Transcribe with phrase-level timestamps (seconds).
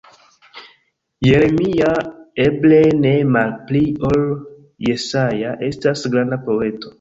[1.27, 1.91] Jeremia,
[2.45, 4.25] eble ne malpli ol
[4.89, 6.89] Jesaja, estas granda poeto.